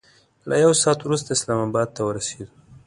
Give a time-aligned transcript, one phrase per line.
[0.49, 2.53] له یو ساعت وروسته اسلام اباد ته ورسېدو.